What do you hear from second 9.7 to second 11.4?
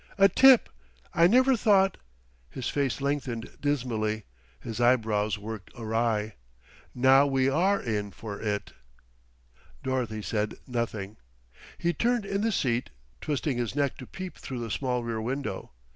Dorothy said nothing.